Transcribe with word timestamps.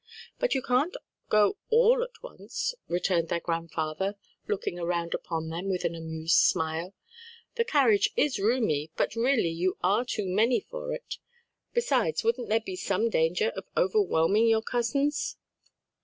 "But 0.39 0.55
you 0.55 0.63
can't 0.63 0.97
go 1.29 1.57
all 1.69 2.01
at 2.01 2.23
once," 2.23 2.73
returned 2.87 3.27
their 3.29 3.39
grandfather, 3.39 4.15
looking 4.47 4.79
around 4.79 5.13
upon 5.13 5.49
them 5.49 5.69
with 5.69 5.83
an 5.85 5.93
amused 5.93 6.37
smile; 6.37 6.95
"the 7.53 7.63
carriage 7.63 8.09
is 8.17 8.39
roomy, 8.39 8.89
but 8.97 9.13
really 9.15 9.49
you 9.49 9.77
are 9.83 10.03
too 10.03 10.25
many 10.27 10.59
for 10.59 10.91
it. 10.91 11.19
Besides 11.75 12.23
wouldn't 12.23 12.49
there 12.49 12.61
be 12.61 12.75
some 12.75 13.11
danger 13.11 13.49
of 13.49 13.65
overwhelming 13.77 14.47
your 14.47 14.63
cousins?" 14.63 15.37